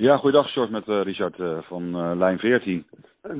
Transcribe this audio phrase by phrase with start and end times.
[0.00, 2.86] Ja, goeiedag, Short met uh, Richard uh, van uh, Lijn 14.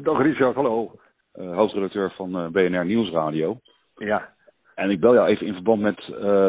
[0.02, 0.92] Dag Richard, hallo.
[1.32, 3.60] hoofdredacteur van BNR Nieuwsradio.
[3.96, 4.28] Ja.
[4.74, 5.96] En ik bel jou even in verband met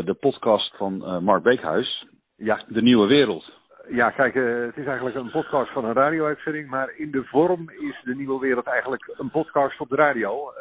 [0.06, 2.08] de podcast van Mark Beekhuis.
[2.36, 2.64] Ja.
[2.68, 3.52] De Nieuwe Wereld.
[3.90, 4.34] Ja, kijk,
[4.66, 8.40] het is eigenlijk een podcast van een radio-uitzending, maar in de vorm is de Nieuwe
[8.40, 10.54] Wereld eigenlijk een podcast op de radio.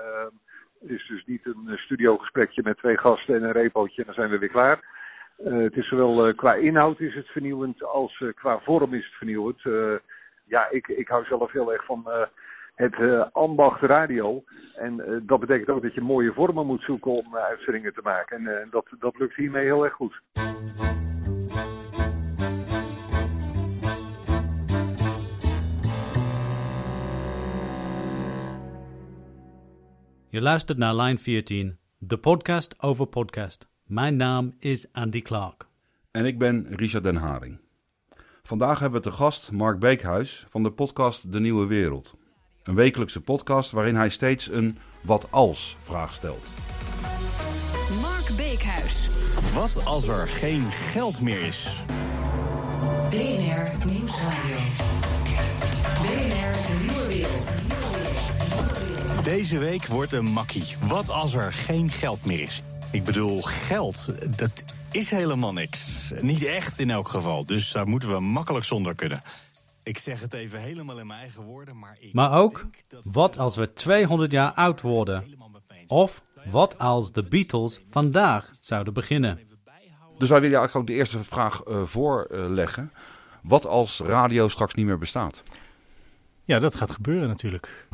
[0.80, 4.30] het is dus niet een studiogesprekje met twee gasten en een repootje en dan zijn
[4.30, 4.97] we weer klaar.
[5.44, 9.04] Uh, het is zowel uh, qua inhoud is het vernieuwend als uh, qua vorm is
[9.04, 9.60] het vernieuwend.
[10.44, 12.06] ja, ik, ik hou zelf heel erg van
[12.74, 12.94] het
[13.32, 14.44] ambacht radio.
[14.74, 18.46] En dat betekent ook dat je mooie vormen moet zoeken om uitzendingen te maken.
[18.46, 20.20] En dat, dat lukt hiermee heel erg goed.
[30.30, 33.67] Je luistert naar Line 14, de podcast over podcast.
[33.88, 35.66] Mijn naam is Andy Clark.
[36.10, 37.58] En ik ben Richard Den Haring.
[38.42, 42.16] Vandaag hebben we te gast Mark Beekhuis van de podcast De Nieuwe Wereld.
[42.62, 46.44] Een wekelijkse podcast waarin hij steeds een wat als vraag stelt.
[48.00, 49.08] Mark Beekhuis.
[49.54, 51.86] Wat als er geen geld meer is?
[53.10, 54.58] BNR Nieuwsradio.
[56.02, 57.62] BNR De Nieuwe Wereld.
[59.24, 60.76] Deze week wordt een makkie.
[60.88, 62.62] Wat als er geen geld meer is?
[62.92, 66.12] Ik bedoel, geld, dat is helemaal niks.
[66.20, 69.22] Niet echt in elk geval, dus daar moeten we makkelijk zonder kunnen.
[69.82, 72.66] Ik zeg het even helemaal in mijn eigen woorden, maar ik Maar ook,
[73.02, 75.24] wat als we 200 jaar oud worden?
[75.86, 79.38] Of wat als de Beatles vandaag zouden beginnen?
[80.18, 82.92] Dus wij willen eigenlijk ook de eerste vraag uh, voorleggen.
[83.42, 85.42] wat als radio straks niet meer bestaat?
[86.44, 87.88] Ja, dat gaat gebeuren natuurlijk.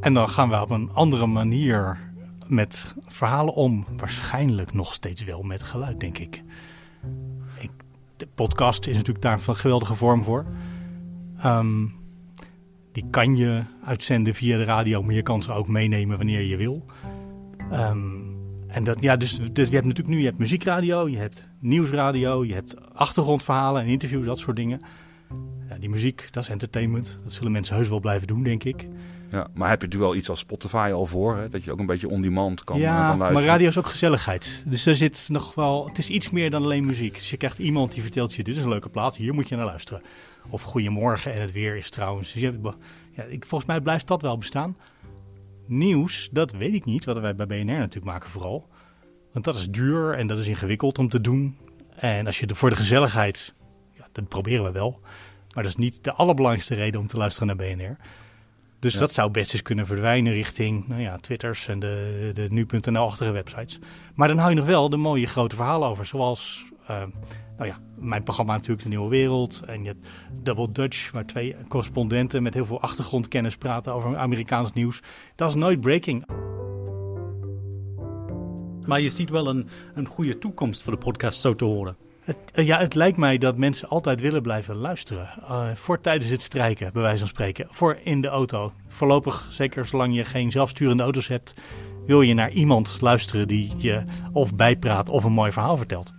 [0.00, 2.07] En dan gaan we op een andere manier
[2.48, 3.84] met verhalen om.
[3.96, 6.42] Waarschijnlijk nog steeds wel met geluid, denk ik.
[7.58, 7.70] ik
[8.16, 10.46] de podcast is natuurlijk daar een geweldige vorm voor.
[11.38, 11.86] Ehm,
[12.92, 16.56] die kan je uitzenden via de radio, maar je kan ze ook meenemen wanneer je
[16.56, 16.84] wil.
[17.70, 17.98] Ehm,
[18.66, 22.54] en dat, ja, dus, je hebt natuurlijk nu je hebt muziekradio, je hebt nieuwsradio, je
[22.54, 24.80] hebt achtergrondverhalen en interviews, dat soort dingen.
[25.68, 27.18] Ja, die muziek, dat is entertainment.
[27.22, 28.88] Dat zullen mensen heus wel blijven doen, denk ik.
[29.30, 31.48] Ja, maar heb je natuurlijk wel iets als Spotify al voor, hè?
[31.48, 33.32] dat je ook een beetje on-demand kan, ja, kan luisteren.
[33.32, 34.62] maar radio is ook gezelligheid.
[34.66, 37.14] Dus er zit nog wel, het is iets meer dan alleen muziek.
[37.14, 39.56] Dus je krijgt iemand die vertelt je, dit is een leuke plaat, hier moet je
[39.56, 40.02] naar luisteren.
[40.50, 42.32] Of goedemorgen en het weer is trouwens.
[42.32, 42.76] Dus je hebt,
[43.12, 44.76] ja, ik, volgens mij blijft dat wel bestaan.
[45.66, 48.68] Nieuws, dat weet ik niet, wat wij bij BNR natuurlijk maken vooral.
[49.32, 51.56] Want dat is duur en dat is ingewikkeld om te doen.
[51.96, 53.54] En als je de, voor de gezelligheid,
[53.92, 55.00] ja, dat proberen we wel.
[55.54, 57.96] Maar dat is niet de allerbelangrijkste reden om te luisteren naar BNR.
[58.80, 63.30] Dus dat zou best eens kunnen verdwijnen richting nou ja, Twitters en de, de nu.nl-achtige
[63.30, 63.78] websites.
[64.14, 66.06] Maar dan hou je nog wel de mooie grote verhalen over.
[66.06, 67.02] Zoals uh,
[67.56, 69.62] nou ja, mijn programma natuurlijk De Nieuwe Wereld.
[69.66, 70.08] En je hebt
[70.42, 75.02] Double Dutch, waar twee correspondenten met heel veel achtergrondkennis praten over Amerikaans nieuws.
[75.34, 76.26] Dat is nooit breaking.
[78.86, 81.96] Maar je ziet wel een, een goede toekomst voor de podcast zo te horen.
[82.28, 85.28] Het, ja, het lijkt mij dat mensen altijd willen blijven luisteren.
[85.40, 87.66] Uh, voor tijdens het strijken, bij wijze van spreken.
[87.70, 88.72] Voor in de auto.
[88.88, 91.54] Voorlopig, zeker zolang je geen zelfsturende auto's hebt,
[92.06, 96.12] wil je naar iemand luisteren die je of bijpraat of een mooi verhaal vertelt.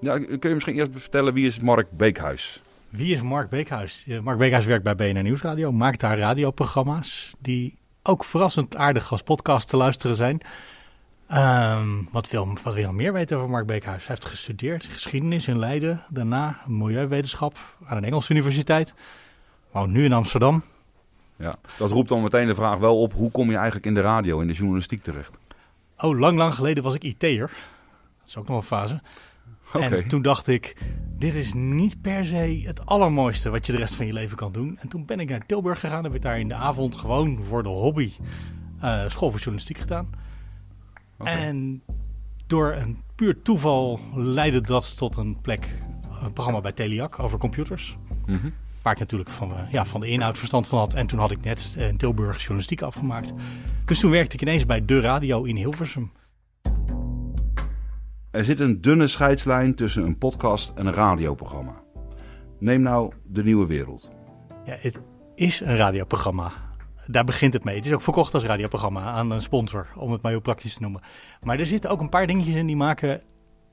[0.00, 2.62] Ja, kun je misschien eerst vertellen wie is Mark Beekhuis?
[2.88, 4.06] Wie is Mark Beekhuis?
[4.22, 9.68] Mark Beekhuis werkt bij BNR Nieuwsradio, maakt daar radioprogramma's die ook verrassend aardig als podcast
[9.68, 10.40] te luisteren zijn.
[11.34, 14.06] Um, wat, wil, wat wil je nog meer weten over Mark Beekhuis?
[14.06, 18.94] Hij heeft gestudeerd geschiedenis in Leiden, daarna milieuwetenschap aan een Engelse universiteit.
[19.70, 20.62] Woont nu in Amsterdam.
[21.36, 24.00] Ja, dat roept dan meteen de vraag wel op, hoe kom je eigenlijk in de
[24.00, 25.30] radio, in de journalistiek terecht?
[25.98, 27.50] Oh, lang, lang geleden was ik IT'er.
[28.18, 29.00] Dat is ook nog een fase.
[29.74, 29.90] Okay.
[29.90, 30.76] En toen dacht ik,
[31.18, 34.52] dit is niet per se het allermooiste wat je de rest van je leven kan
[34.52, 34.78] doen.
[34.80, 37.62] En toen ben ik naar Tilburg gegaan en heb daar in de avond gewoon voor
[37.62, 38.12] de hobby
[38.84, 40.10] uh, school voor journalistiek gedaan.
[41.18, 41.34] Okay.
[41.34, 41.82] En
[42.46, 45.74] door een puur toeval leidde dat tot een plek,
[46.22, 47.96] een programma bij Teliac over computers.
[48.26, 48.52] Mm -hmm.
[48.82, 50.94] Waar ik natuurlijk van, uh, ja, van de inhoud verstand van had.
[50.94, 53.32] En toen had ik net in Tilburg journalistiek afgemaakt.
[53.84, 56.10] Dus toen werkte ik ineens bij de radio in Hilversum.
[58.32, 61.74] Er zit een dunne scheidslijn tussen een podcast en een radioprogramma.
[62.58, 64.10] Neem nou De Nieuwe Wereld.
[64.64, 65.00] Ja, het
[65.34, 66.52] is een radioprogramma.
[67.06, 67.76] Daar begint het mee.
[67.76, 70.82] Het is ook verkocht als radioprogramma aan een sponsor, om het maar heel praktisch te
[70.82, 71.00] noemen.
[71.42, 73.22] Maar er zitten ook een paar dingetjes in die maken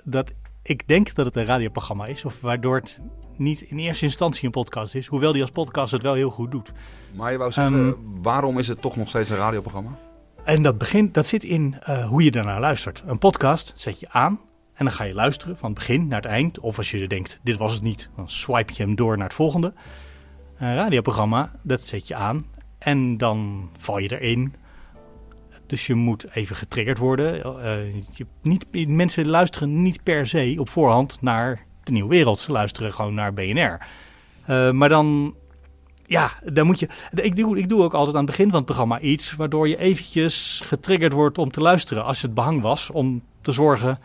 [0.03, 0.33] dat
[0.63, 2.25] ik denk dat het een radioprogramma is.
[2.25, 3.01] Of waardoor het
[3.37, 5.07] niet in eerste instantie een podcast is.
[5.07, 6.71] Hoewel die als podcast het wel heel goed doet.
[7.15, 9.97] Maar je wou zeggen, um, waarom is het toch nog steeds een radioprogramma?
[10.43, 13.03] En dat, begint, dat zit in uh, hoe je daarnaar luistert.
[13.05, 14.39] Een podcast zet je aan
[14.79, 16.59] En dan ga je luisteren van het begin naar het eind.
[16.59, 19.35] Of als je denkt, dit was het niet, dan swipe je hem door naar het
[19.35, 19.73] volgende.
[20.57, 22.45] Een radioprogramma, dat zet je aan.
[22.77, 24.55] En dan val je erin.
[25.65, 27.43] Dus je moet even getriggerd worden.
[27.43, 32.39] Eh, je, niet, mensen luisteren niet per se op voorhand naar de Nieuwe Wereld.
[32.39, 33.85] Ze luisteren gewoon naar BNR.
[34.45, 35.35] Eh, maar dan,
[36.05, 36.89] ja, dan moet je...
[37.11, 39.35] Ik doe, ik doe ook altijd aan het begin van het programma iets...
[39.35, 42.89] waardoor je eventjes getriggerd wordt om te luisteren als het behang was...
[42.89, 43.99] om te zorgen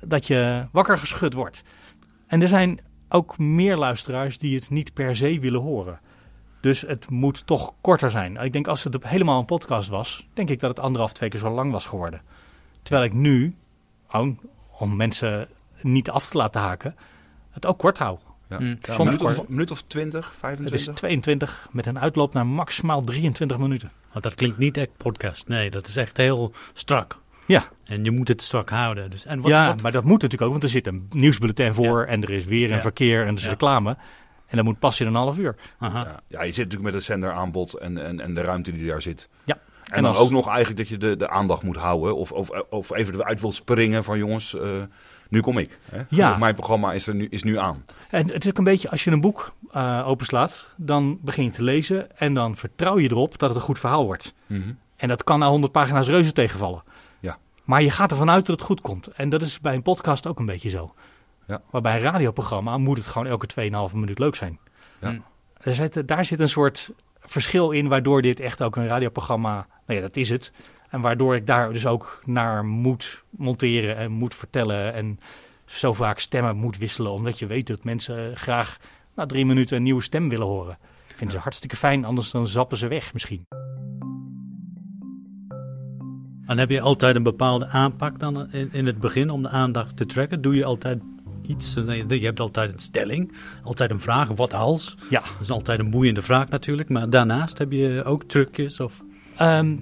[0.00, 1.62] dat je wakker geschud wordt.
[2.26, 6.00] En er zijn ook meer luisteraars die het niet per se willen horen.
[6.60, 8.36] Dus het moet toch korter zijn.
[8.36, 11.40] Ik denk als het helemaal een podcast was, denk ik dat het anderhalf, twee keer
[11.40, 12.22] zo lang was geworden.
[12.82, 13.56] Terwijl ik nu,
[14.10, 14.38] oh,
[14.78, 15.48] om mensen
[15.80, 16.96] niet af te laten haken,
[17.50, 18.18] het ook kort hou.
[18.48, 18.58] Ja.
[18.58, 18.76] Mm.
[18.80, 20.80] Ja, Soms een minuut of, minuut of 20, Het 25?
[20.80, 23.92] is 22 met een uitloop naar maximaal 23 minuten.
[24.12, 25.48] Want dat klinkt niet echt podcast.
[25.48, 27.18] Nee, dat is echt heel strak.
[27.46, 29.10] Ja, En je moet het strak houden.
[29.10, 31.74] Dus, en wat, ja wat- maar dat moet natuurlijk ook, want er zit een nieuwsbulletin
[31.74, 32.80] voor en er is weer een Ja.
[32.80, 33.48] verkeer en er is Ja.
[33.50, 33.96] reclame.
[34.46, 35.56] En dat moet pas in een half uur.
[35.78, 35.98] Aha.
[36.04, 36.20] Ja.
[36.28, 39.28] ja, je zit natuurlijk met het zenderaanbod en, en, en de ruimte die daar zit.
[39.44, 39.54] Ja.
[39.54, 42.16] En, En dan als- ook nog eigenlijk dat je de, de aandacht moet houden.
[42.16, 44.68] Of, of, of even eruit wilt springen van jongens, eh,
[45.28, 45.78] nu kom ik.
[45.90, 46.02] Hè?
[46.08, 46.36] Ja.
[46.36, 47.82] Mijn programma is, er nu, is nu aan.
[48.10, 51.50] En het is ook een beetje, als je een boek eh, openslaat, dan begin je
[51.50, 54.34] te lezen en dan vertrouw je erop dat het een goed verhaal wordt.
[54.96, 56.82] En dat kan na 100 pagina's reuze tegenvallen.
[57.66, 59.06] Maar je gaat ervan uit dat het goed komt.
[59.06, 60.94] En dat is bij een podcast ook een beetje zo.
[61.46, 61.62] Ja.
[61.70, 63.46] Maar bij een radioprogramma moet het gewoon elke
[63.90, 64.58] 2,5 minuut leuk zijn.
[65.00, 65.10] Ja.
[65.10, 65.20] Hm.
[65.60, 70.00] Er zit, daar zit een soort verschil in waardoor dit echt ook een radioprogramma, nou
[70.00, 70.52] ja, dat is het.
[70.88, 75.20] En waardoor ik daar dus ook naar moet monteren en moet vertellen en
[75.64, 77.12] zo vaak stemmen moet wisselen.
[77.12, 78.78] Omdat je weet dat mensen graag
[79.14, 80.78] na drie minuten een nieuwe stem willen horen.
[81.06, 83.65] Vinden ze hartstikke fijn, anders dan zappen ze weg misschien.
[86.46, 89.96] En heb je altijd een bepaalde aanpak dan in, in het begin om de aandacht
[89.96, 90.42] te trekken?
[90.42, 90.98] Doe je altijd
[91.46, 91.74] iets?
[91.74, 93.32] Nee, Je hebt altijd een stelling,
[93.62, 94.96] altijd een vraag, wat als?
[95.10, 95.20] Ja.
[95.20, 96.88] Dat is altijd een boeiende vraag natuurlijk.
[96.88, 99.02] Maar daarnaast heb je ook trucjes of...
[99.36, 99.76] Ehm,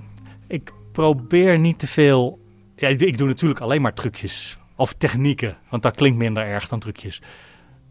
[0.46, 2.38] ik probeer niet te veel.
[2.76, 4.58] Ja, ik, ik doe natuurlijk alleen maar trucjes.
[4.76, 7.22] Of technieken, want dat klinkt minder erg dan trucjes.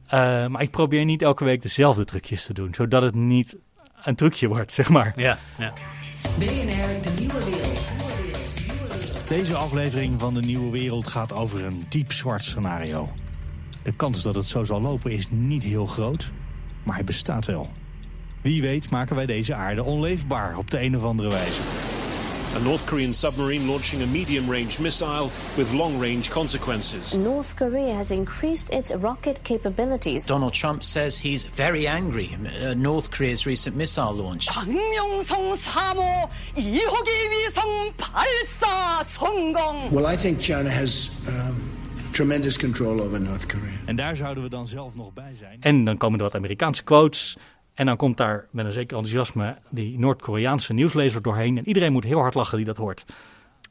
[0.07, 3.57] Eh, maar ik probeer niet elke week dezelfde trucjes te doen, zodat het niet
[4.03, 5.13] een trucje wordt, zeg maar.
[5.15, 5.73] Ja, ja.
[6.37, 7.52] BNR De Nieuwe.
[9.33, 13.09] Deze aflevering van De Nieuwe Wereld gaat over een diep zwart scenario.
[13.83, 16.31] De kans dat het zo zal lopen is niet heel groot,
[16.83, 17.69] maar hij bestaat wel.
[18.41, 21.61] Wie weet maken wij deze aarde onleefbaar op de een of andere wijze.
[22.55, 27.17] A North Korean submarine launching a medium range missile with long range consequences.
[27.17, 30.27] North Korea has increased its rocket capabilities.
[30.27, 34.47] Donald Trump says he's very angry at North Korea's recent missile launch.
[39.91, 41.09] Well, I think China has.
[41.27, 41.73] Um,
[42.13, 43.73] tremendous control over North Korea.
[43.85, 45.57] En daar zouden we dan zelf nog bij zijn.
[45.59, 47.37] En dan komen er wat Amerikaanse quotes.
[47.73, 51.57] En dan komt daar met een zeker enthousiasme die Noord-Koreaanse nieuwslezer doorheen.
[51.57, 53.05] En iedereen moet heel hard lachen die dat hoort.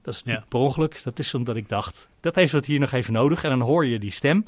[0.03, 0.45] Dat is niet Ja.
[0.49, 1.01] per ongeluk.
[1.05, 3.45] Dat is omdat ik dacht, dat heeft het hier nog even nodig.
[3.45, 4.47] En dan hoor je die stem.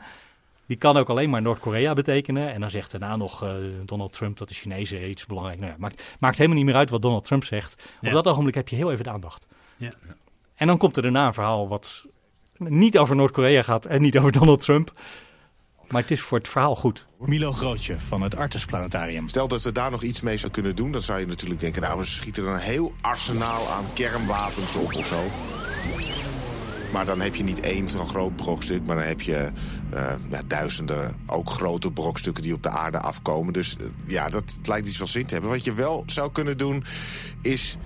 [0.66, 2.52] Die kan ook alleen maar Noord-Korea betekenen.
[2.52, 3.54] En dan zegt daarna nog eh,
[3.84, 5.58] Donald Trump dat de Chinezen iets belangrijk...
[5.58, 7.92] Nou ja, maakt, maakt helemaal niet meer uit wat Donald Trump zegt.
[7.96, 8.10] Op Ja.
[8.12, 9.46] dat ogenblik heb je heel even de aandacht.
[9.76, 9.92] Ja.
[10.54, 12.04] En dan komt er daarna een verhaal wat
[12.58, 14.92] niet over Noord-Korea gaat en niet over Donald Trump.
[15.88, 17.06] Maar het is voor het verhaal goed.
[17.18, 19.28] Milo Grootje van het Artes Planetarium.
[19.28, 21.82] Stel dat ze daar nog iets mee zou kunnen doen, dan zou je natuurlijk denken:
[21.82, 25.22] nou, we schieten er een heel arsenaal aan kernwapens op of zo.
[26.92, 29.50] Maar dan heb je niet één zo'n groot brokstuk, maar dan heb je
[29.90, 33.52] eh, ja, duizenden ook grote brokstukken die op de aarde afkomen.
[33.52, 35.52] Dus eh, ja, dat lijkt iets wel zin te hebben.
[35.52, 36.84] Wat je wel zou kunnen doen,
[37.42, 37.76] is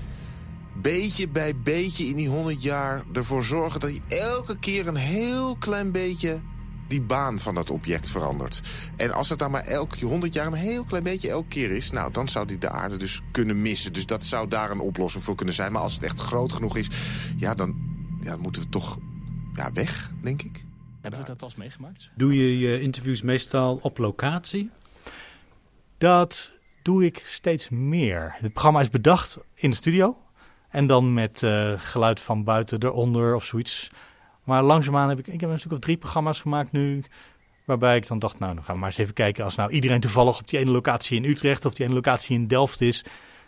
[0.82, 5.56] beetje bij beetje in die 100 jaar ervoor zorgen dat je elke keer een heel
[5.56, 6.40] klein beetje
[6.88, 8.60] die baan van dat object verandert.
[8.96, 11.90] En als het dan maar elke 100 jaar een heel klein beetje elke keer is,
[11.90, 13.92] nou dan zou die de aarde dus kunnen missen.
[13.92, 15.72] Dus dat zou daar een oplossing voor kunnen zijn.
[15.72, 16.88] Maar als het echt groot genoeg is,
[17.36, 17.76] ja, dan,
[18.20, 18.98] ja, dan moeten we toch
[19.54, 20.64] ja, weg, denk ik.
[21.00, 22.10] Hebben we dat al eens meegemaakt?
[22.14, 24.70] Doe je je interviews meestal op locatie?
[25.98, 26.52] Dat
[26.82, 28.36] doe ik steeds meer.
[28.38, 30.16] Het programma is bedacht in de studio.
[30.68, 33.90] En dan met eh, geluid van buiten eronder of zoiets.
[34.48, 35.26] Maar langzaamaan heb ik...
[35.26, 37.02] Ik heb een stuk of drie programma's gemaakt nu...
[37.64, 39.44] Waarbij ik dan dacht, nou, dan gaan we maar eens even kijken.
[39.44, 41.64] Als nou iedereen toevallig op die ene locatie in Utrecht...
[41.64, 43.04] of die ene locatie in Delft is...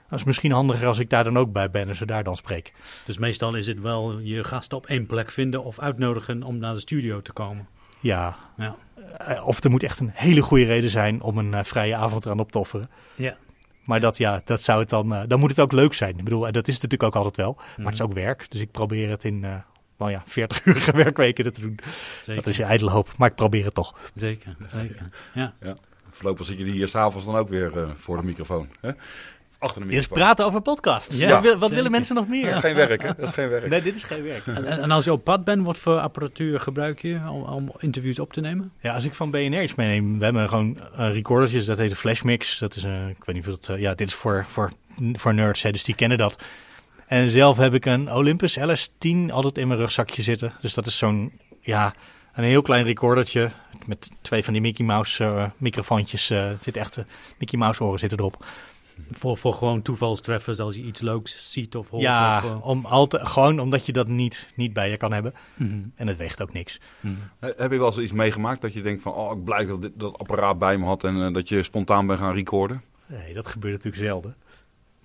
[0.08, 2.36] Dat is misschien handiger als ik daar dan ook bij ben en ze daar dan
[2.36, 2.72] spreek.
[3.04, 6.74] Dus meestal is het wel je gasten op één plek vinden of uitnodigen om naar
[6.74, 7.68] de studio te komen.
[8.00, 8.36] Ja.
[8.56, 8.76] Ja.
[9.18, 12.24] Eh, of er moet echt een hele goede reden zijn om een eh, vrije avond
[12.24, 12.90] eraan op te offeren.
[13.14, 13.36] Ja.
[13.84, 16.18] Maar dat, ja, dat zou het dan, eh, dan moet het ook leuk zijn.
[16.18, 17.54] Ik bedoel, en dat is het natuurlijk ook altijd wel.
[17.56, 17.84] Maar Mhm.
[17.86, 18.46] het is ook werk.
[18.50, 19.46] Dus ik probeer het in,
[20.00, 21.78] nou ja, 40-urige werkweken te doen.
[22.18, 22.34] Zeker.
[22.34, 23.94] Dat is je ijdele hoop, maar ik probeer het toch.
[24.14, 25.08] Zeker, zeker.
[25.34, 25.52] Ja.
[25.62, 25.76] ja.
[26.10, 28.68] Voorlopig zit je hier s'avonds dan ook weer uh, voor de microfoon.
[28.80, 28.90] Hè?
[29.58, 30.26] Achter de Dit is microfoon.
[30.26, 31.18] praten over podcasts.
[31.18, 31.74] Ja, wat, wil- wat zeker.
[31.76, 32.44] willen mensen nog meer?
[32.44, 33.08] Dat is geen werk, hè?
[33.16, 33.68] Dat is geen werk.
[33.68, 34.46] Nee, dit is geen werk.
[34.46, 38.18] En, en als je op pad bent, wat voor apparatuur gebruik je om, om interviews
[38.18, 38.72] op te nemen?
[38.80, 41.96] Ja, als ik van BNR iets meeneem, we hebben gewoon eh recordertjes, dat heet een
[41.96, 42.58] flashmix.
[42.58, 44.70] Dat is, eh, ik weet niet of dat, eh, ja, dit is voor, voor,
[45.12, 46.42] voor nerds, hè, dus die kennen dat.
[47.10, 50.52] En zelf heb ik een Olympus LS10 altijd in mijn rugzakje zitten.
[50.60, 51.94] Dus dat is zo'n, ja,
[52.34, 53.50] een heel klein recordertje
[53.86, 56.30] met twee van die Mickey Mouse eh, microfoontjes.
[56.30, 57.04] eh zit echt, eh,
[57.38, 58.44] Mickey Mouse oren zitten erop.
[59.10, 62.02] Voor, voor gewoon toevalstreffers als je iets leuks ziet of hoort?
[62.02, 65.34] Ja, of, om altijd, gewoon omdat je dat niet, niet bij je kan hebben.
[65.54, 65.78] Mhm.
[65.94, 66.80] En het weegt ook niks.
[67.38, 69.12] He- Heb je wel eens iets meegemaakt dat je denkt van...
[69.12, 72.18] oh, ik blij dat dit, dat apparaat bij me had en dat je spontaan bent
[72.18, 72.82] gaan recorden?
[73.06, 74.36] Nee, dat gebeurt natuurlijk zelden.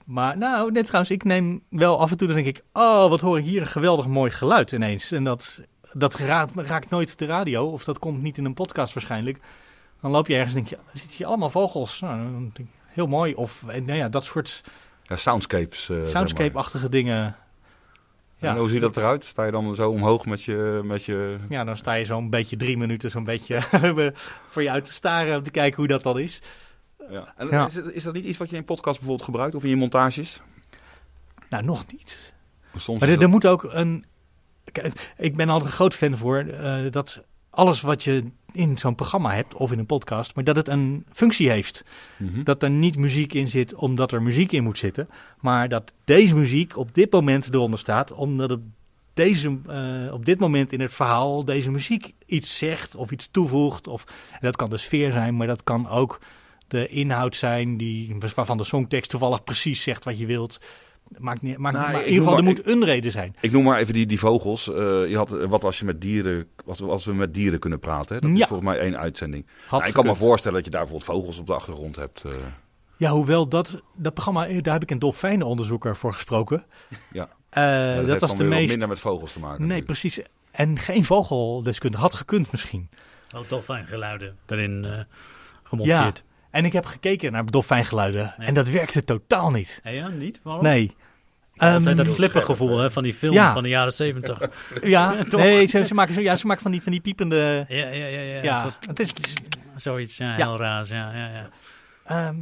[0.06, 3.20] Maar nou, net trouwens, ik neem wel af en toe, dan denk ik, oh, wat
[3.20, 5.12] hoor ik hier een geweldig mooi geluid ineens.
[5.12, 5.60] En dat,
[5.94, 9.40] dat raakt, raakt nooit de radio, of dat komt niet in een podcast waarschijnlijk.
[10.02, 12.00] Dan loop je ergens en denk je, er zitten hier allemaal vogels.
[12.00, 12.52] Nou,
[12.86, 13.34] heel mooi.
[13.34, 14.64] Of eh, nou ja, dat soort
[15.04, 15.86] Ja, soundscapes.
[15.86, 16.08] zeg maar.
[16.08, 17.36] soundscape-achtige dingen.
[18.38, 18.52] Ja.
[18.52, 19.24] En hoe ziet dat eruit?
[19.26, 20.82] Sta je dan zo omhoog met je...
[20.84, 21.38] Met je...
[21.50, 23.62] Ja, dan sta je zo'n beetje drie minuten zo'n beetje
[24.50, 26.42] voor je uit te staren om te kijken hoe dat dan is.
[27.10, 27.34] Ja.
[27.38, 27.66] En Ja.
[27.66, 30.42] Is, is dat niet iets wat je in podcast bijvoorbeeld gebruikt of in je montages?
[31.50, 32.34] Nou, nog niet.
[32.76, 34.06] Soms Maar er, er moet ook een.
[34.72, 38.96] Kijk, ik ben altijd een groot fan voor eh, dat alles wat je in zo'n
[38.96, 41.84] programma hebt of in een podcast, maar dat het een functie heeft.
[42.18, 42.44] Mhm.
[42.44, 45.10] Dat er niet muziek in zit omdat er muziek in moet zitten,
[45.40, 48.60] maar dat deze muziek op dit moment eronder staat omdat het
[49.14, 53.88] deze, eh, op dit moment in het verhaal deze muziek iets zegt of iets toevoegt.
[53.88, 56.20] Of, en dat kan de sfeer zijn, maar dat kan ook
[56.68, 60.60] de inhoud zijn die, waarvan de songtekst toevallig precies zegt wat je wilt.
[61.18, 63.36] Maakt niet, maakt, Nou, maar in ieder geval, er moet een reden zijn.
[63.42, 64.70] Ik noem maar even die, die vogels.
[64.70, 64.76] Eh,
[65.10, 68.16] je had, wat als je met dieren, wat als we met dieren kunnen praten.
[68.16, 68.22] Hè?
[68.22, 69.46] Dat is volgens mij één uitzending.
[69.72, 72.24] Nou, ik kan me voorstellen dat je daar bijvoorbeeld vogels op de achtergrond hebt.
[72.24, 72.32] eh.
[72.98, 76.66] Ja, hoewel dat, dat programma, eh, daar heb ik een dolfijnenonderzoeker voor gesproken.
[77.12, 77.30] ja.
[77.50, 78.70] Eh, Ja, dat heeft was de meest.
[78.70, 79.58] minder met vogels te maken.
[79.68, 79.86] Nee, natuurlijk.
[80.00, 80.20] precies.
[80.52, 82.04] En geen vogeldeskundige.
[82.04, 82.90] Had gekund misschien.
[83.36, 86.12] Oh, dolfijngeluiden erin eh, Ja.
[86.56, 88.34] En ik heb gekeken naar dolfijngeluiden.
[88.38, 89.80] En dat werkte totaal niet.
[89.84, 90.40] Ja, ja, niet?
[90.44, 90.64] Waarom?
[90.64, 90.96] Nee.
[91.56, 93.54] Ehm, dat flippergevoel hè, van die film Ja.
[93.54, 94.40] van de jaren zeventig.
[94.82, 95.42] Ja, toch?
[95.42, 97.66] nee, ze, ze, maken, zo, ja, ze maken van die, van die piepende...
[97.68, 98.20] Ja, ja, ja.
[98.20, 99.34] ja, Ja, een soort- het is, het is-
[99.76, 100.48] Zoiets, ja, Ja.
[100.48, 100.86] heel raar.
[100.88, 101.50] Ja, ja, ja.
[102.06, 102.36] Ehm,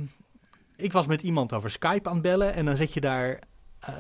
[0.75, 3.39] ik was met iemand over Skype aan het bellen en dan zet je daar
[3.79, 3.93] eh,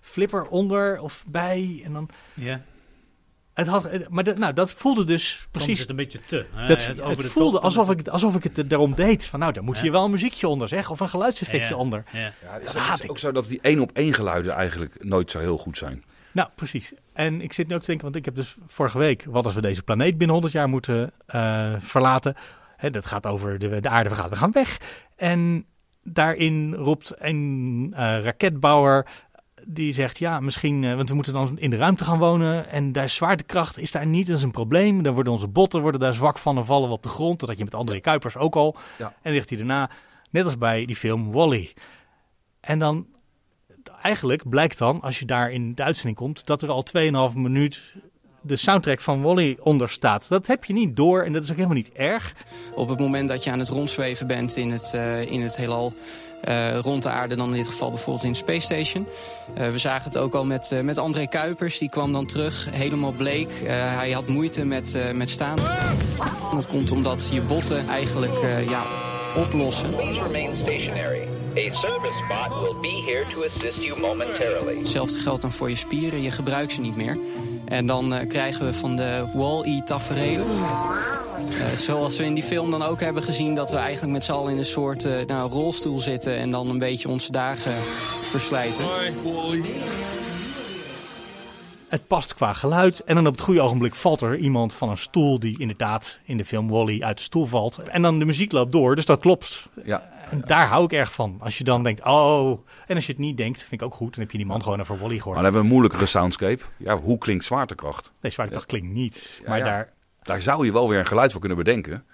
[0.00, 2.08] flipper onder of bij en dan...
[2.34, 2.60] Ja.
[3.60, 5.72] Het had, maar dat, nou, dat voelde dus Soms precies...
[5.72, 6.46] is het een beetje te.
[6.54, 8.94] hè, Dat, het het, over de top, voelde alsof ik, het- alsof ik het daarom
[8.94, 9.26] deed.
[9.26, 9.84] Van nou, daar moet Ja.
[9.84, 10.90] je wel een muziekje onder, zeg.
[10.90, 12.02] Of een geluidseffectje Ja, onder.
[12.12, 12.18] ja.
[12.18, 12.32] Ja,
[12.64, 13.10] Dat is ik.
[13.10, 16.04] ook zo dat die één op één geluiden eigenlijk nooit zo heel goed zijn.
[16.32, 16.92] Nou, precies.
[17.12, 19.24] En ik zit nu ook te denken, want ik heb dus vorige week...
[19.28, 22.34] Wat als we deze planeet binnen 100 jaar moeten eh, verlaten?
[22.76, 24.78] Hè, dat gaat over de, de aarde, we gaan, we gaan weg.
[25.16, 25.64] En
[26.02, 29.06] daarin roept een eh, raketbouwer...
[29.64, 32.68] Die zegt, ja, misschien, eh, want we moeten dan in de ruimte gaan wonen.
[32.68, 35.02] En daar is zwaartekracht is daar niet, dat is een probleem.
[35.02, 37.40] Dan worden onze botten worden daar zwak van en vallen we op de grond.
[37.40, 38.76] Dat had je met André Kuipers ook al.
[38.98, 39.06] Ja.
[39.06, 39.90] En dan zegt hij daarna,
[40.30, 41.72] net als bij die film Wally.
[42.60, 43.06] En dan
[44.02, 46.84] eigenlijk blijkt dan, als je daar in de uitzending komt, dat er al
[47.30, 47.94] 2,5 minuut
[48.40, 50.28] de soundtrack van Wally onder staat.
[50.28, 52.34] Dat heb je niet door en dat is ook helemaal niet erg.
[52.74, 55.92] Op het moment dat je aan het rondzweven bent in het, eh, in het heelal
[56.40, 57.36] eh, rond de aarde...
[57.36, 59.06] dan in dit geval bijvoorbeeld in Space Station.
[59.54, 61.78] Eh, we zagen het ook al met, eh, met André Kuipers.
[61.78, 63.50] Die kwam dan terug, helemaal bleek.
[63.50, 65.58] Eh, hij had moeite met, eh, met staan.
[66.52, 68.82] Dat komt omdat je botten eigenlijk eh, ja,
[69.36, 69.90] oplossen.
[69.90, 71.39] Please remain stationary.
[71.56, 74.78] A service bot will be here to assist you momentarily.
[74.78, 77.18] Hetzelfde geldt dan voor je spieren, je gebruikt ze niet meer.
[77.64, 79.80] En dan eh, krijgen we van de Wall-E.
[81.60, 83.54] Eh, zoals we in die film dan ook hebben gezien...
[83.54, 86.36] dat we eigenlijk met z'n allen in een soort eh, nou, rolstoel zitten...
[86.36, 87.74] en dan een beetje onze dagen
[88.22, 88.84] verslijten.
[91.88, 94.98] Het past qua geluid en dan op het goede ogenblik valt er iemand van een
[94.98, 95.38] stoel...
[95.38, 97.78] die inderdaad in de film Wally uit de stoel valt.
[97.78, 99.68] En dan de muziek loopt door, dus dat klopt.
[99.84, 100.18] Ja.
[100.30, 101.36] En daar hou ik erg van.
[101.40, 102.58] Als je dan denkt, oh...
[102.86, 104.14] En als je het niet denkt, vind ik ook goed.
[104.14, 105.34] Dan heb je die man gewoon even Wally Maar gehoord.
[105.34, 106.62] dan hebben we een moeilijkere soundscape.
[106.76, 108.12] Ja, hoe klinkt zwaartekracht?
[108.20, 109.40] Nee, zwaartekracht klinkt niet.
[109.42, 109.64] Ja, Maar ja.
[109.64, 109.92] daar...
[110.22, 112.04] Daar zou je wel weer een geluid voor kunnen bedenken.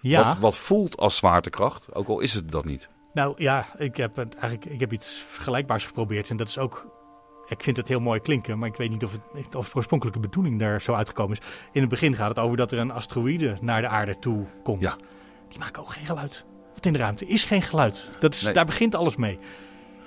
[0.00, 0.24] Ja.
[0.24, 2.88] Wat, wat voelt als zwaartekracht, ook al is het dat niet.
[3.12, 6.30] Nou ja, ik heb, eigenlijk, ik heb iets vergelijkbaars geprobeerd.
[6.30, 6.92] En dat is ook.
[7.48, 10.20] Ik vind het heel mooi klinken, maar ik weet niet of, het, of de oorspronkelijke
[10.20, 11.46] bedoeling daar zo uitgekomen is.
[11.72, 14.96] In het begin gaat het over dat er een asteroïde naar de aarde toe komt.
[15.48, 16.44] Die maken ook geen geluid.
[16.74, 18.08] Want in de ruimte is geen geluid.
[18.20, 18.52] Dat is, Nee.
[18.54, 19.38] Daar begint alles mee.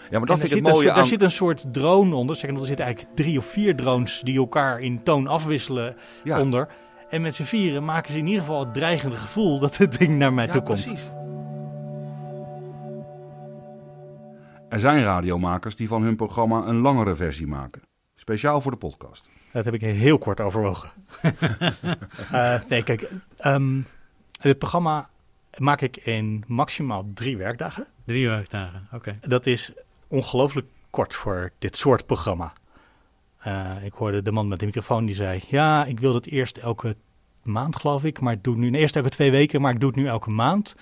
[0.10, 1.10] Ja, maar dat vind ik het zit mooie een, soort- daar aan...
[1.10, 2.36] zit een soort drone onder.
[2.36, 6.40] Zeg, er zitten eigenlijk drie of vier drones die elkaar in toon afwisselen Ja.
[6.42, 6.68] onder.
[7.10, 10.18] En met z'n vieren maken ze in ieder geval het dreigende gevoel dat het ding
[10.18, 10.84] naar mij Ja, toe komt.
[10.84, 11.10] precies.
[14.70, 17.82] Er zijn radiomakers die van hun programma een langere versie maken.
[18.16, 19.30] Speciaal voor de podcast.
[19.52, 20.90] Dat heb ik heel kort overwogen.
[22.32, 23.82] Eh, nee, kijk, ehm,
[24.42, 25.10] het programma
[25.60, 27.88] maak ik in maximaal drie werkdagen.
[28.06, 29.20] Drie werkdagen, oké.
[29.22, 29.74] Dat is
[30.08, 32.54] ongelooflijk kort voor dit soort programma.
[33.38, 36.58] Eh, ik hoorde de man met de microfoon die zei: Ja, ik wil het eerst
[36.58, 36.96] elke
[37.44, 38.20] maand, geloof ik.
[38.20, 40.30] Maar ik doe het nu eerst elke twee weken, maar ik doe het nu elke
[40.30, 40.76] maand.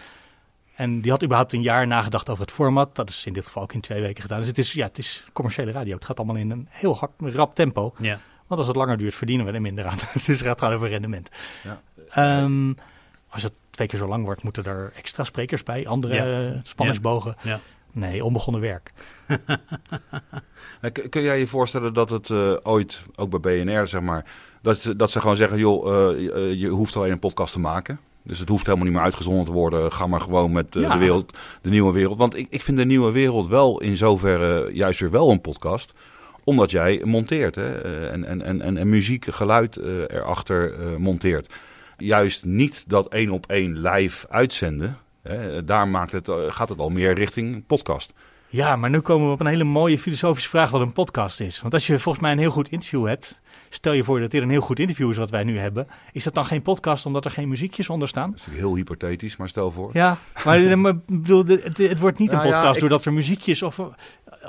[0.76, 2.96] En die had überhaupt een jaar nagedacht over het format.
[2.96, 4.40] Dat is in dit geval ook in twee weken gedaan.
[4.40, 5.96] Dus het is, ja, het is commerciële radio.
[5.96, 7.94] Het gaat allemaal in een heel hard, rap tempo.
[7.98, 8.20] Ja.
[8.48, 9.98] Want als het langer duurt, verdienen we er minder aan.
[10.14, 11.30] dus het gaat gewoon over rendement.
[11.64, 11.82] Ja.
[12.10, 12.74] Ehm,
[13.30, 15.88] als het twee keer zo lang wordt, moeten er extra sprekers bij.
[15.88, 16.60] Andere Ja.
[16.64, 17.36] spanningsbogen.
[17.42, 17.60] Ja.
[17.92, 18.92] Nee, onbegonnen werk.
[20.82, 24.26] Eh, Kun jij je voorstellen dat het eh, ooit, ook bij BNR zeg maar,
[24.62, 27.54] dat, ze- dat ze gewoon zeggen, joh, eh, je, eh, je hoeft alleen een podcast
[27.54, 28.00] te maken.
[28.24, 29.92] Dus het hoeft helemaal niet meer uitgezonden te worden.
[29.92, 30.94] Ga maar gewoon met Ja.
[30.94, 32.18] de, wereld, de nieuwe wereld.
[32.18, 35.94] Want ik, ik vind de nieuwe wereld wel in zoverre juist weer wel een podcast.
[36.44, 37.82] Omdat jij monteert hè?
[37.82, 39.76] eh, En, en, en, en, en muziek, geluid
[40.08, 41.54] erachter eh, monteert.
[41.98, 44.98] Juist niet dat één op één live uitzenden.
[45.22, 45.64] Hè?
[45.64, 48.14] Daar maakt het, eh, gaat het al meer richting podcast.
[48.48, 51.62] Ja, maar nu komen we op een hele mooie filosofische vraag wat een podcast is.
[51.62, 54.42] Want als je volgens mij een heel goed interview hebt, stel je voor dat dit
[54.42, 57.26] een heel goed interview is wat wij nu hebben, is dat dan geen podcast omdat
[57.26, 58.30] er geen muziekjes onder staan?
[58.32, 59.90] Dat is natuurlijk heel hypothetisch, maar stel voor.
[59.94, 63.06] Ja, maar, maar ik bedoel, het, het wordt niet een Nou ja, podcast ik- doordat
[63.06, 63.86] er muziekjes of eh,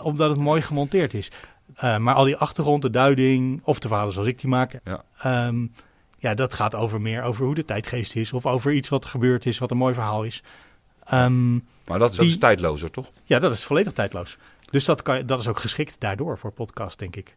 [0.04, 1.30] omdat het mooi gemonteerd is.
[1.74, 5.02] Eh, maar al die achtergrond, de duiding, of de verhalen zoals ik die maak, Ja.
[5.18, 5.66] ehm,
[6.26, 9.11] ja, dat gaat over meer over hoe de tijdgeest is of over iets wat er
[9.11, 10.42] gebeurd is, wat een mooi verhaal is.
[11.04, 11.54] Ehm,
[11.87, 13.09] Maar dat, die- is tijdlozer, toch?
[13.25, 14.38] Ja, dat is volledig tijdloos.
[14.71, 17.35] Dus dat, kan, dat is ook geschikt daardoor voor podcast, denk ik.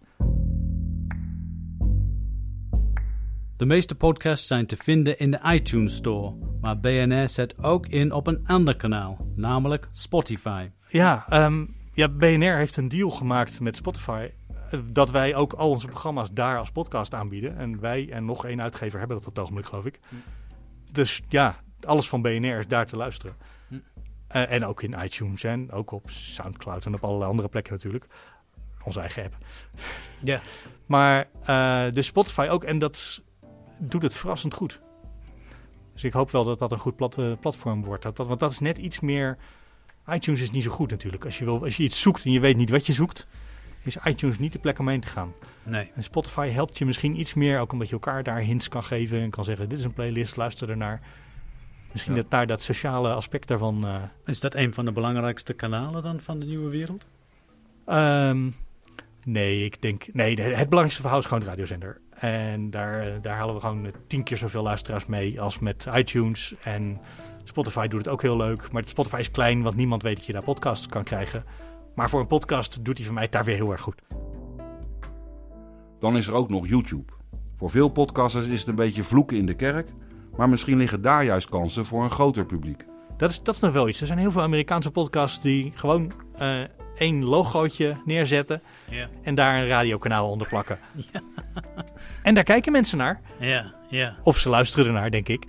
[3.57, 8.11] De meeste podcasts zijn te vinden in de iTunes Store, maar BNR zet ook in
[8.11, 10.69] op een ander kanaal, namelijk Spotify.
[10.89, 14.27] Ja, ehm, ja, BNR heeft een deal gemaakt met Spotify.
[14.91, 17.57] Dat wij ook al onze programma's daar als podcast aanbieden.
[17.57, 19.99] En wij en nog één uitgever hebben dat op het ogenblik, geloof ik.
[20.91, 23.35] Dus ja, alles van BNR is daar te luisteren.
[23.67, 23.75] Hm.
[24.27, 28.05] Eh, en ook in iTunes en ook op Soundcloud en op allerlei andere plekken natuurlijk.
[28.83, 29.37] Onze eigen app.
[30.19, 30.41] Ja.
[30.85, 32.63] Maar eh, de Spotify ook.
[32.63, 33.23] En dat
[33.77, 34.81] doet het verrassend goed.
[35.93, 38.03] Dus ik hoop wel dat dat een goed plat, eh, platform wordt.
[38.03, 39.37] Dat, dat, want dat is net iets meer...
[40.07, 41.25] iTunes is niet zo goed natuurlijk.
[41.25, 43.27] Als je, wil, als je iets zoekt en je weet niet wat je zoekt...
[43.83, 45.33] is iTunes niet de plek om heen te gaan.
[45.63, 45.91] Nee.
[45.95, 47.59] En Spotify helpt je misschien iets meer...
[47.59, 49.21] ook omdat je elkaar daar hints kan geven...
[49.21, 51.01] en kan zeggen, dit is een playlist, luister ernaar.
[51.91, 52.21] Misschien Ja.
[52.21, 53.85] dat daar dat sociale aspect daarvan...
[53.87, 57.05] eh, Is dat een van de belangrijkste kanalen dan van de nieuwe wereld?
[57.85, 58.49] Ehm,
[59.23, 60.05] nee, ik denk.
[60.13, 62.01] Nee, de- het belangrijkste verhaal is gewoon de radiozender.
[62.09, 65.87] En daar, eh, daar halen we gewoon eh, tien keer zoveel luisteraars mee als met
[65.93, 66.55] iTunes.
[66.63, 66.99] En
[67.43, 68.71] Spotify doet het ook heel leuk.
[68.71, 71.43] Maar Spotify is klein, want niemand weet dat je daar podcasts kan krijgen.
[71.99, 74.01] Maar voor een podcast doet hij van mij daar weer heel erg goed.
[75.99, 77.11] Dan is er ook nog YouTube.
[77.55, 79.89] Voor veel podcasters is het een beetje vloeken in de kerk,
[80.37, 82.85] maar misschien liggen daar juist kansen voor een groter publiek.
[83.17, 84.01] Dat is, dat is nog wel iets.
[84.01, 86.61] Er zijn heel veel Amerikaanse podcasts die gewoon eh,
[86.97, 88.61] één logootje neerzetten.
[88.89, 89.09] Ja.
[89.21, 90.77] En daar een radiokanaal onder plakken.
[92.23, 93.21] En daar kijken mensen naar.
[93.39, 94.15] Ja, ja.
[94.23, 95.45] Of ze luisteren ernaar, denk ik.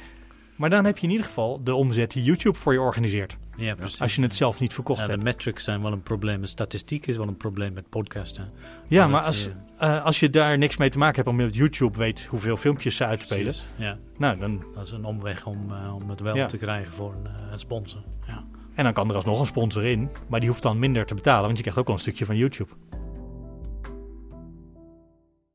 [0.56, 3.38] Maar dan heb je in ieder geval de omzet die YouTube voor je organiseert.
[3.60, 4.00] Ja, precies.
[4.00, 5.22] Als je het zelf niet verkocht Ja, de hebt.
[5.24, 6.40] metrics zijn wel een probleem.
[6.40, 8.50] De statistiek is wel een probleem met podcasten.
[8.88, 11.98] Ja, maar als, je- eh, als je daar niks mee te maken hebt, omdat YouTube
[11.98, 13.42] weet hoeveel filmpjes ze uitspelen.
[13.44, 13.98] Precies, ja.
[14.18, 16.46] Nou, dan, Dat is een omweg om, eh, om het wel Ja.
[16.46, 18.00] te krijgen voor een, eh, een sponsor.
[18.26, 18.44] Ja.
[18.74, 21.44] en dan kan er alsnog een sponsor in, maar die hoeft dan minder te betalen,
[21.44, 22.72] want je krijgt ook al een stukje van YouTube.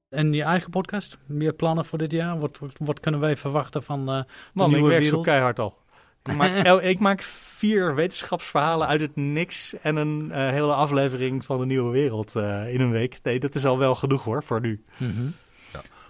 [0.09, 1.19] En je eigen podcast?
[1.27, 2.39] Meer plannen voor dit jaar?
[2.39, 5.59] Wat, wat, wat kunnen wij verwachten van eh de Man, ik nieuwe werk zo keihard
[5.59, 5.77] al.
[6.29, 11.59] Ik maak, ik maak vier wetenschapsverhalen uit het niks en een eh, hele aflevering van
[11.59, 13.19] de nieuwe wereld eh, in een week.
[13.23, 14.83] Nee, dat is al wel genoeg hoor, voor nu.
[14.97, 15.25] Mhm.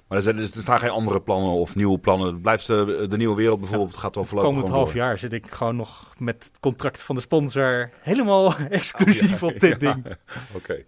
[0.08, 2.28] Maar er, zijn, er staan geen andere plannen of nieuwe plannen.
[2.28, 4.96] Het blijft eh, de nieuwe wereld bijvoorbeeld, gaat wel voorlopig Komend half door.
[4.98, 9.60] jaar zit ik gewoon nog met het contract van de sponsor helemaal exclusief Ja, op
[9.60, 9.94] dit ja.
[9.94, 10.06] ding.
[10.58, 10.84] Oké.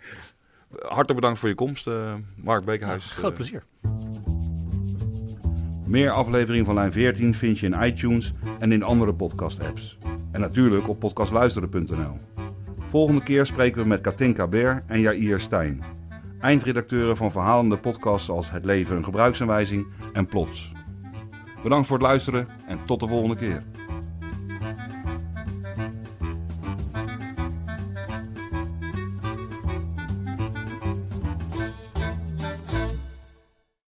[0.80, 1.90] Hartelijk bedankt voor je komst,
[2.36, 3.06] Mark Beekhuis.
[3.06, 3.64] Groot plezier.
[5.88, 9.98] Meer afleveringen van Lijn 14 vind je in iTunes en in andere podcast-apps.
[10.32, 12.18] En natuurlijk op podcastluisteren.nl.
[12.90, 15.84] Volgende keer spreken we met Katinka Ber en Jair Stijn.
[16.40, 20.72] Eindredacteuren van verhalende podcasts als Het Leven een gebruiksaanwijzing en Plots.
[21.64, 23.64] Bedankt voor het luisteren en tot de volgende keer.